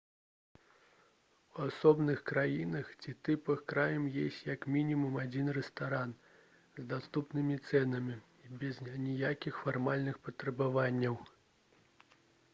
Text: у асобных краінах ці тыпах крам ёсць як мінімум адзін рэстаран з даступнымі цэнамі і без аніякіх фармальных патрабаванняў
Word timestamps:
у 1.57 1.63
асобных 1.69 2.21
краінах 2.29 2.87
ці 3.01 3.11
тыпах 3.27 3.59
крам 3.73 4.07
ёсць 4.23 4.39
як 4.47 4.65
мінімум 4.75 5.19
адзін 5.23 5.51
рэстаран 5.57 6.15
з 6.81 6.85
даступнымі 6.93 7.59
цэнамі 7.67 8.15
і 8.45 8.53
без 8.63 8.79
аніякіх 8.95 9.59
фармальных 9.67 10.15
патрабаванняў 10.29 11.15